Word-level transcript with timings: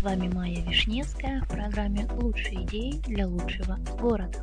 С 0.00 0.02
вами 0.02 0.28
Майя 0.28 0.62
Вишневская 0.62 1.42
в 1.42 1.48
программе 1.48 2.08
«Лучшие 2.12 2.64
идеи 2.64 3.02
для 3.06 3.28
лучшего 3.28 3.76
города». 4.00 4.42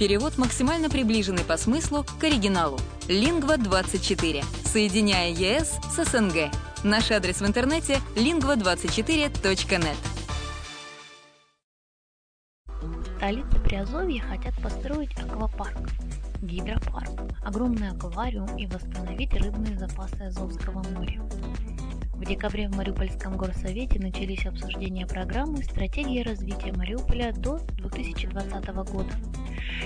Перевод 0.00 0.38
максимально 0.38 0.88
приближенный 0.88 1.44
по 1.44 1.58
смыслу 1.58 2.06
к 2.18 2.24
оригиналу. 2.24 2.78
Lingva24. 3.08 4.42
Соединяя 4.64 5.28
ЕС 5.28 5.78
с 5.94 6.02
СНГ. 6.02 6.50
Наш 6.82 7.10
адрес 7.10 7.42
в 7.42 7.46
интернете 7.46 7.98
lingva24.net. 8.16 9.96
Столицы 13.18 13.60
Приазовья 13.62 14.22
хотят 14.22 14.54
построить 14.62 15.12
аквапарк, 15.18 15.90
гидропарк, 16.40 17.10
огромный 17.44 17.90
аквариум 17.90 18.56
и 18.56 18.66
восстановить 18.68 19.34
рыбные 19.34 19.78
запасы 19.78 20.22
Азовского 20.22 20.82
моря. 20.94 21.20
В 22.14 22.24
декабре 22.24 22.68
в 22.70 22.74
Мариупольском 22.74 23.36
горсовете 23.36 23.98
начались 23.98 24.46
обсуждения 24.46 25.06
программы 25.06 25.62
«Стратегия 25.62 26.22
развития 26.22 26.72
Мариуполя 26.72 27.34
до 27.34 27.58
2020 27.76 28.66
года». 28.90 29.12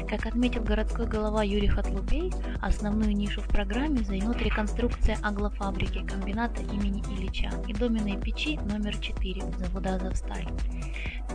Как 0.08 0.26
отметил 0.26 0.62
городской 0.62 1.06
голова 1.06 1.42
Юрий 1.42 1.68
Хатлупей, 1.68 2.32
основную 2.60 3.12
нишу 3.16 3.40
в 3.40 3.48
программе 3.48 4.02
займет 4.04 4.42
реконструкция 4.42 5.18
аглофабрики 5.22 6.04
комбината 6.04 6.62
имени 6.62 7.02
Ильича 7.12 7.50
и 7.66 7.72
доменной 7.72 8.20
печи 8.20 8.58
номер 8.58 8.96
4 8.96 9.42
завода 9.58 9.94
«Азовсталь». 9.94 10.46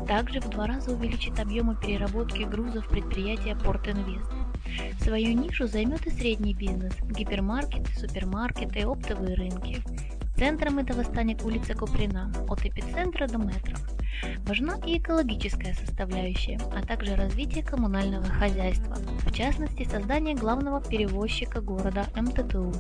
Также 0.08 0.40
в 0.40 0.50
два 0.50 0.68
раза 0.68 0.92
увеличит 0.92 1.40
объемы 1.40 1.76
переработки 1.76 2.44
грузов 2.44 2.88
предприятия 2.90 3.56
«Портинвест». 3.56 4.32
Свою 5.02 5.34
нишу 5.34 5.68
займет 5.68 6.06
и 6.06 6.12
средний 6.12 6.54
бизнес– 6.54 6.94
гипермаркеты, 7.04 7.92
супермаркеты, 7.98 8.82
оптовые 8.82 9.36
рынки. 9.36 9.82
Центром 10.38 10.80
этого 10.80 11.04
станет 11.04 11.44
улица 11.44 11.74
Куприна, 11.74 12.32
от 12.48 12.66
эпицентра 12.66 13.28
до 13.28 13.38
метро. 13.40 13.76
Важна 14.46 14.78
и 14.86 14.98
экологическая 14.98 15.74
составляющая, 15.74 16.60
а 16.76 16.82
также 16.82 17.16
развитие 17.16 17.64
коммунального 17.64 18.26
хозяйства, 18.26 18.96
в 19.26 19.32
частности 19.32 19.84
создание 19.84 20.36
главного 20.36 20.82
перевозчика 20.82 21.62
города 21.62 22.06
МТТУ. 22.16 22.74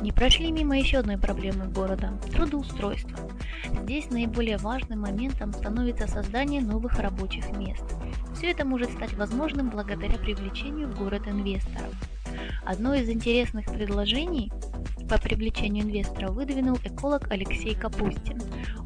Не 0.00 0.12
прошли 0.12 0.50
мимо 0.50 0.78
еще 0.78 0.98
одной 0.98 1.18
проблемы 1.18 1.66
города– 1.66 2.18
трудоустройства. 2.32 3.18
Здесь 3.82 4.10
наиболее 4.10 4.56
важным 4.56 5.00
моментом 5.00 5.52
становится 5.52 6.06
создание 6.06 6.62
новых 6.62 6.98
рабочих 6.98 7.50
мест. 7.56 7.84
Все 8.34 8.50
это 8.50 8.64
может 8.64 8.90
стать 8.90 9.12
возможным 9.14 9.68
благодаря 9.68 10.16
привлечению 10.16 10.88
в 10.88 10.98
город 10.98 11.26
инвесторов. 11.26 11.92
Одно 12.64 12.94
из 12.94 13.08
интересных 13.08 13.66
предложений 13.66 14.52
по 15.08 15.18
привлечению 15.18 15.84
инвесторов 15.84 16.34
выдвинул 16.34 16.78
эколог 16.84 17.30
Алексей 17.30 17.74
Капустин. 17.74 18.40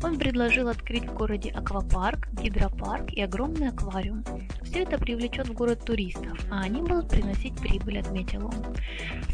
Он 0.05 0.19
предложил 0.19 0.69
открыть 0.69 1.07
в 1.07 1.15
городе 1.15 1.49
аквапарк, 1.49 2.29
гидропарк 2.35 3.11
и 3.11 3.23
огромный 3.23 3.71
аквариум. 3.71 4.23
Все 4.63 4.83
это 4.83 4.99
привлечет 4.99 5.49
в 5.49 5.55
город 5.55 5.83
туристов, 5.87 6.39
а 6.51 6.61
они 6.61 6.83
будут 6.83 7.09
приносить 7.09 7.57
прибыль, 7.57 8.01
отметил 8.01 8.49
он. 8.49 8.77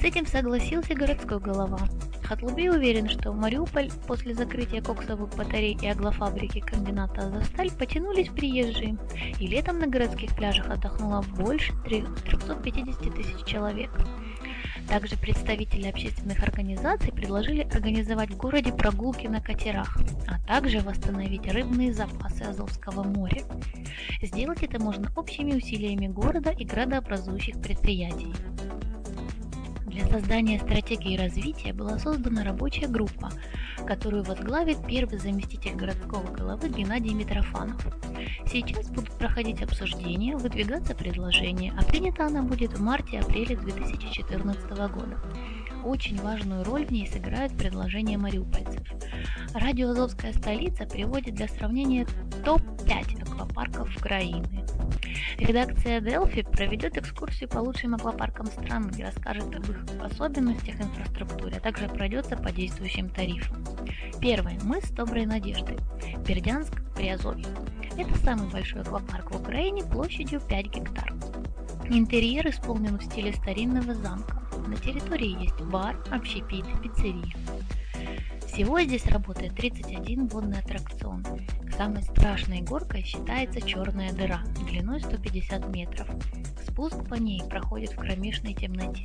С 0.01 0.05
этим 0.05 0.27
согласился 0.27 0.95
городской 0.95 1.41
голова. 1.41 1.81
Хатлубей 2.23 2.71
уверен, 2.71 3.09
что 3.09 3.33
в 3.33 3.37
Мариуполь 3.37 3.91
после 4.07 4.33
закрытия 4.33 4.81
коксовых 4.81 5.35
батарей 5.35 5.77
и 5.83 5.89
аглофабрики 5.89 6.61
комбината 6.61 7.23
«Азовсталь» 7.23 7.73
потянулись 7.73 8.29
приезжие, 8.29 8.97
и 9.41 9.49
летом 9.49 9.81
на 9.81 9.89
городских 9.89 10.37
пляжах 10.37 10.71
отдохнуло 10.71 11.25
больше 11.37 11.73
350 11.85 13.13
тысяч 13.17 13.45
человек. 13.45 13.91
Также 14.91 15.17
представители 15.17 15.87
общественных 15.87 16.43
организаций 16.43 17.13
предложили 17.13 17.63
организовать 17.63 18.31
в 18.31 18.37
городе 18.37 18.73
прогулки 18.73 19.29
на 19.29 19.41
катерах, 19.41 19.97
а 20.27 20.41
также 20.49 20.81
восстановить 20.81 21.47
рыбные 21.47 21.95
запасы 21.95 22.43
Азовского 22.43 23.05
моря. 23.05 23.45
Сделать 24.21 24.65
это 24.65 24.83
можно 24.83 25.13
общими 25.15 25.53
усилиями 25.53 26.09
города 26.09 26.51
и 26.51 26.65
градообразующих 26.65 27.61
предприятий. 27.63 28.35
Для 30.01 30.19
создания 30.19 30.59
стратегии 30.59 31.17
развития 31.17 31.75
была 31.75 31.99
создана 31.99 32.43
рабочая 32.43 32.87
группа, 32.89 33.31
которую 33.87 34.25
возглавит 34.25 34.79
первый 34.87 35.19
заместитель 35.19 35.75
городского 35.75 36.27
головы 36.33 36.71
Геннадий 36.71 37.13
Митрофанов. 37.13 37.81
Сейчас 38.47 38.89
будут 38.89 39.11
проходить 39.19 39.63
обсуждения, 39.63 40.37
выдвигаться 40.37 40.95
предложения, 40.95 41.75
а 41.79 41.85
принята 41.85 42.27
она 42.27 42.43
будет 42.43 42.79
в 42.79 42.83
марте-апреле 42.83 43.57
2014 43.57 44.71
года. 44.71 45.19
Очень 45.85 46.21
важную 46.21 46.65
роль 46.65 46.87
в 46.87 46.91
ней 46.91 47.07
сыграют 47.07 47.57
предложения 47.57 48.17
мариупольцев. 48.17 48.87
Радио 49.53 49.91
«Азовская 49.91 50.33
столица» 50.33 50.87
приводит 50.87 51.35
для 51.35 51.49
сравнения 51.49 52.07
топ-5 52.45 53.23
аквапарков 53.23 53.95
Украины. 53.97 54.65
Редакция 55.39 56.01
Delphi 56.01 56.49
проведет 56.51 56.97
экскурсию 56.97 57.49
по 57.49 57.59
лучшим 57.59 57.95
аквапаркам 57.95 58.47
страны 58.47 58.91
и 58.99 59.03
расскажет 59.03 59.55
об 59.55 59.65
их 59.65 59.85
особенностях 60.01 60.81
инфраструктуры, 60.81 61.57
а 61.57 61.61
также 61.61 61.89
пройдется 61.89 62.37
по 62.37 62.51
действующим 62.51 63.09
тарифам. 63.09 63.65
Первое. 64.21 64.59
Мы 64.63 64.81
с 64.81 64.91
Доброй 64.91 65.27
Надеждой. 65.27 65.79
Бердянск, 66.27 66.83
Приазовье. 66.95 67.47
Это 67.97 68.17
самый 68.19 68.51
большой 68.51 68.83
аквапарк 68.83 69.31
в 69.31 69.41
Украине 69.41 69.83
площадью 69.85 70.41
5 70.41 70.67
гектар. 70.67 71.15
Интерьер 71.89 72.49
исполнен 72.49 72.99
в 72.99 73.03
стиле 73.03 73.33
старинного 73.33 73.95
замка. 73.95 74.43
На 74.67 74.77
территории 74.77 75.43
есть 75.43 75.61
бар, 75.63 75.97
общепит, 76.11 76.65
пиццерия. 76.83 77.35
Всего 78.61 78.79
здесь 78.83 79.07
работает 79.07 79.55
31 79.55 80.27
водный 80.27 80.59
аттракцион. 80.59 81.25
Самой 81.79 82.03
страшной 82.03 82.61
горкой 82.61 83.03
считается 83.03 83.59
черная 83.63 84.13
дыра, 84.13 84.43
длиной 84.69 85.01
150 85.01 85.75
метров. 85.75 86.07
Спуск 86.69 87.09
по 87.09 87.15
ней 87.15 87.43
проходит 87.49 87.95
в 87.95 87.97
кромешной 87.97 88.53
темноте. 88.53 89.03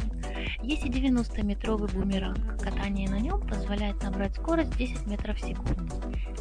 Есть 0.62 0.84
и 0.84 0.90
90-метровый 0.90 1.90
бумеранг. 1.94 2.62
Катание 2.62 3.10
на 3.10 3.18
нем 3.18 3.48
позволяет 3.48 4.04
набрать 4.04 4.36
скорость 4.36 4.76
10 4.76 5.08
метров 5.08 5.38
в 5.38 5.48
секунду. 5.48 5.96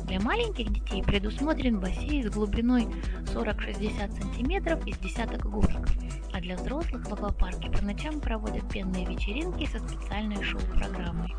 Для 0.08 0.18
маленьких 0.18 0.72
детей 0.72 1.04
предусмотрен 1.04 1.78
бассейн 1.78 2.24
с 2.24 2.34
глубиной 2.34 2.88
40-60 3.26 4.20
сантиметров 4.20 4.84
из 4.88 4.98
десяток 4.98 5.48
горок. 5.48 5.86
А 6.32 6.40
для 6.40 6.56
взрослых 6.56 7.08
в 7.08 7.12
аквапарке 7.12 7.70
по 7.70 7.84
ночам 7.84 8.18
проводят 8.18 8.68
пенные 8.68 9.06
вечеринки 9.06 9.66
со 9.66 9.78
специальной 9.78 10.42
шоу-программой. 10.42 11.32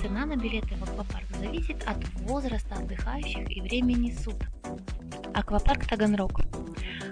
Цена 0.00 0.24
на 0.24 0.34
билеты 0.34 0.74
в 0.76 0.82
аквапарк 0.82 1.26
зависит 1.36 1.82
от 1.86 2.02
возраста 2.20 2.74
отдыхающих 2.74 3.54
и 3.54 3.60
времени 3.60 4.10
суток. 4.10 4.48
Аквапарк 5.34 5.86
Таганрог. 5.86 6.40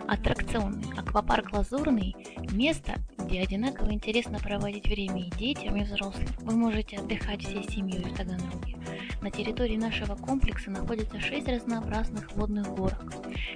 Аттракционный. 0.08 0.90
Аквапарк 0.96 1.52
Лазурный– 1.52 2.16
место, 2.52 2.94
где 3.18 3.42
одинаково 3.42 3.92
интересно 3.92 4.38
проводить 4.38 4.86
время 4.86 5.26
и 5.26 5.30
детям, 5.32 5.76
и 5.76 5.84
взрослым. 5.84 6.28
Вы 6.40 6.56
можете 6.56 6.96
отдыхать 6.96 7.42
всей 7.42 7.62
семьей 7.64 8.04
в 8.04 8.16
Таганроге. 8.16 8.77
На 9.20 9.30
территории 9.32 9.76
нашего 9.76 10.14
комплекса 10.14 10.70
находится 10.70 11.20
6 11.20 11.48
разнообразных 11.48 12.30
водных 12.32 12.68
горок. 12.68 13.14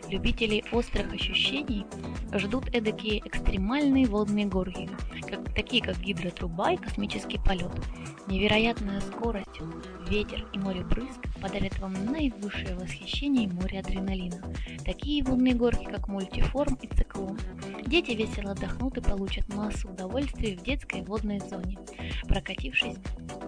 Любителей 0.09 0.65
острых 0.73 1.13
ощущений 1.13 1.87
ждут 2.35 2.75
эдакие 2.75 3.21
экстремальные 3.21 4.07
водные 4.07 4.47
горки, 4.47 4.91
как, 5.29 5.55
такие 5.55 5.83
как 5.83 5.99
гидротруба 6.01 6.73
и 6.73 6.77
космический 6.77 7.39
полет. 7.39 7.71
Невероятная 8.27 9.01
скорость, 9.01 9.61
ветер 10.09 10.47
и 10.53 10.59
море 10.59 10.85
брызг 10.85 11.21
подарят 11.41 11.79
вам 11.79 11.95
наивысшее 12.07 12.75
восхищение 12.75 13.45
и 13.45 13.53
море 13.53 13.81
адреналина. 13.81 14.43
Такие 14.85 15.23
водные 15.23 15.55
горки, 15.55 15.85
как 15.85 16.09
мультиформ 16.09 16.75
и 16.83 16.89
циклон. 16.89 17.39
Дети 17.87 18.13
весело 18.13 18.53
отдохнут 18.53 18.97
и 18.97 19.01
получат 19.01 19.53
массу 19.55 19.89
удовольствия 19.89 20.57
в 20.57 20.63
детской 20.63 21.03
водной 21.03 21.41
зоне, 21.41 21.79
прокатившись 22.29 22.97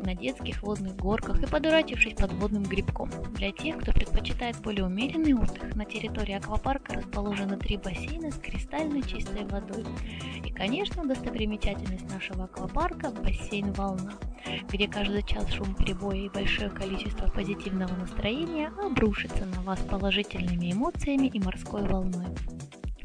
на 0.05 0.15
детских 0.15 0.63
водных 0.63 0.97
горках 0.97 1.43
и 1.43 1.47
подурачившись 1.47 2.15
под 2.15 2.33
водным 2.35 2.65
грибком. 2.65 3.11
Для 3.35 3.53
тех, 3.53 3.79
кто 3.79 3.93
предпочитает 3.93 4.61
более 4.61 4.85
умеренный 4.87 5.35
отдых, 5.35 5.75
на 5.75 5.85
территории 5.85 6.35
аквапарка 6.35 6.95
расположены 6.95 7.57
три 7.57 7.77
бассейна 7.77 8.31
с 8.31 8.37
кристально 8.37 9.03
чистой 9.03 9.45
водой. 9.45 9.85
И, 10.45 10.51
конечно, 10.51 11.07
достопримечательность 11.07 12.11
нашего 12.11 12.45
аквапарка– 12.45 13.11
бассейн 13.25 13.73
«Волна». 13.73 14.15
где 14.71 14.87
каждый 14.87 15.23
час 15.23 15.51
шум 15.53 15.75
перебоя 15.75 16.19
и 16.19 16.29
большое 16.29 16.69
количество 16.69 17.29
позитивного 17.29 17.95
настроения 17.95 18.69
обрушится 18.85 19.47
на 19.47 19.63
вас 19.63 19.81
положительными 19.81 20.73
эмоциями 20.73 21.29
и 21.29 21.41
морской 21.41 21.83
волной 21.89 22.27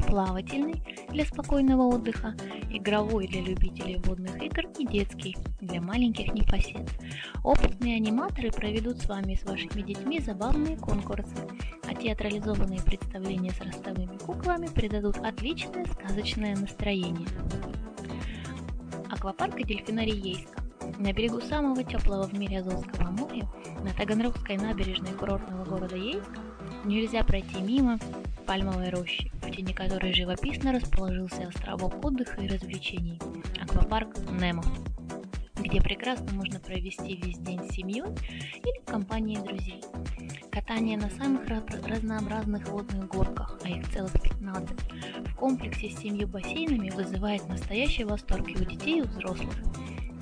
плавательный 0.09 0.81
для 1.11 1.25
спокойного 1.25 1.83
отдыха, 1.83 2.35
игровой 2.69 3.27
для 3.27 3.41
любителей 3.41 3.97
водных 4.05 4.41
игр 4.41 4.65
и 4.77 4.85
детский 4.85 5.35
для 5.61 5.81
маленьких 5.81 6.33
непосед. 6.33 6.87
Опытные 7.43 7.95
аниматоры 7.95 8.51
проведут 8.51 8.99
с 8.99 9.07
вами 9.07 9.33
и 9.33 9.35
с 9.35 9.43
вашими 9.43 9.81
детьми 9.81 10.19
забавные 10.19 10.77
конкурсы, 10.77 11.47
а 11.87 11.95
театрализованные 11.95 12.81
представления 12.81 13.51
с 13.51 13.61
ростовыми 13.61 14.17
куклами 14.17 14.67
придадут 14.67 15.17
отличное 15.17 15.85
сказочное 15.85 16.55
настроение. 16.55 17.27
Аквапарк 19.09 19.59
и 19.59 19.63
дельфинарий 19.63 20.17
Ейска. 20.17 20.58
На 20.97 21.13
берегу 21.13 21.39
самого 21.41 21.83
теплого 21.83 22.23
в 22.27 22.33
мире 22.33 22.59
Азовского 22.59 23.09
моря, 23.11 23.47
на 23.83 23.93
Таганрогской 23.93 24.57
набережной 24.57 25.11
курортного 25.11 25.63
города 25.65 25.95
Ейска, 25.95 26.39
нельзя 26.85 27.23
пройти 27.23 27.61
мимо 27.61 27.99
пальмовой 28.45 28.89
рощи, 28.89 29.31
в 29.43 29.51
тени 29.51 29.73
которой 29.73 30.13
живописно 30.13 30.73
расположился 30.73 31.47
островок 31.47 32.03
отдыха 32.03 32.41
и 32.41 32.47
развлечений– 32.47 33.19
аквапарк 33.61 34.17
Немо, 34.31 34.63
где 35.55 35.81
прекрасно 35.81 36.33
можно 36.33 36.59
провести 36.59 37.15
весь 37.15 37.37
день 37.37 37.61
с 37.63 37.75
семьей 37.75 38.03
или 38.55 38.81
в 38.81 38.85
компании 38.85 39.37
друзей. 39.37 39.83
Катание 40.51 40.97
на 40.97 41.09
самых 41.11 41.47
разнообразных 41.47 42.67
водных 42.69 43.07
горках, 43.07 43.59
а 43.63 43.69
их 43.69 43.87
целых 43.91 44.13
15, 44.13 44.77
в 45.27 45.35
комплексе 45.35 45.89
с 45.89 45.99
семью 45.99 46.27
бассейнами 46.27 46.89
вызывает 46.89 47.47
настоящий 47.47 48.03
восторг 48.03 48.49
и 48.49 48.55
у 48.55 48.65
детей, 48.65 48.99
и 48.99 49.01
у 49.01 49.05
взрослых. 49.05 49.53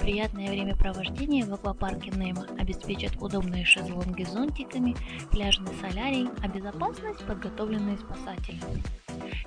Приятное 0.07 0.48
времяпровождение 0.48 1.44
в 1.44 1.54
аквапарке 1.54 2.12
Немо 2.12 2.48
обеспечат 2.57 3.21
удобные 3.21 3.65
шезлонги 3.65 4.24
с 4.24 4.31
зонтиками, 4.31 4.95
пляжный 5.31 5.74
солярий, 5.81 6.30
а 6.42 6.48
безопасность 6.48 7.25
подготовленные 7.25 7.98
спасателями. 7.98 8.81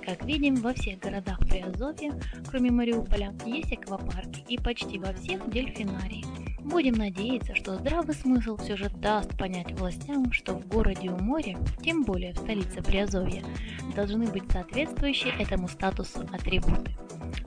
Как 0.05 0.23
видим, 0.27 0.57
во 0.57 0.75
всех 0.75 0.99
городах 0.99 1.39
Приазовья, 1.39 2.13
кроме 2.51 2.71
Мариуполя, 2.71 3.33
есть 3.47 3.73
аквапарки 3.73 4.45
и 4.49 4.59
почти 4.59 4.99
во 4.99 5.15
всех 5.15 5.49
дельфинарии. 5.51 6.27
Будем 6.61 6.93
надеяться, 6.93 7.55
что 7.55 7.77
здравый 7.77 8.15
смысл 8.15 8.59
все 8.59 8.77
же 8.77 8.91
даст 8.91 9.39
понять 9.39 9.73
властям, 9.81 10.31
что 10.31 10.53
в 10.53 10.69
городе 10.69 11.09
у 11.09 11.17
моря, 11.17 11.57
тем 11.83 12.05
более 12.05 12.35
в 12.35 12.37
столице 12.37 12.83
Приазовья, 12.83 13.43
должны 13.97 14.27
быть 14.27 14.53
соответствующие 14.53 15.33
этому 15.39 15.69
статусу 15.69 16.21
атрибуты. 16.31 16.95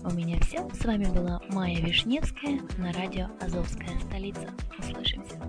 У 0.04 0.12
меня 0.12 0.40
все. 0.42 0.68
С 0.70 0.86
вами 0.86 1.06
была 1.06 1.42
Майя 1.50 1.80
Вишневская 1.80 2.60
на 2.78 2.92
радио 2.94 3.28
«Азовская 3.42 4.00
столица». 4.00 4.50
Услышимся. 4.78 5.40